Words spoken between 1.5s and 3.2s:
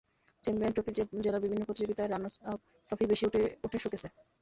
প্রতিযোগিতায় রানার্সআপ ট্রফিই